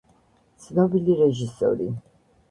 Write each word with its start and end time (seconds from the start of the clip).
ცნობილი 0.67 1.17
რეჟისორი 1.19 1.91